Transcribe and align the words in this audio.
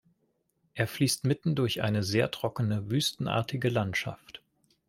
Er 0.73 0.87
fließt 0.87 1.25
mitten 1.25 1.53
durch 1.53 1.83
eine 1.83 2.01
sehr 2.01 2.31
trockene 2.31 2.89
wüstenartige 2.89 3.69
Landschaft. 3.69 4.41